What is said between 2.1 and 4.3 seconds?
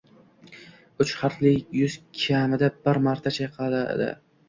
kamida bir marta chayqaladi